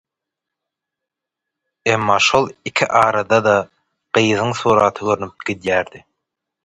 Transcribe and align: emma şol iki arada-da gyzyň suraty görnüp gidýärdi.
emma 1.93 2.17
şol 2.27 2.47
iki 2.69 2.85
arada-da 3.01 3.55
gyzyň 4.19 4.51
suraty 4.61 5.03
görnüp 5.11 5.37
gidýärdi. 5.51 6.07